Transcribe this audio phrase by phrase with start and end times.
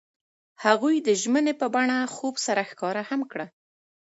[0.65, 3.45] هغوی د ژمنې په بڼه خوب سره ښکاره هم کړه.